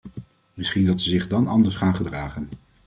[0.53, 2.49] Misschien dat ze zich dan anders gaan gedragen.